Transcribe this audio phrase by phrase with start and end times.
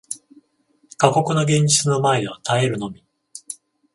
[0.97, 3.05] 過酷な現実の前では耐えるのみ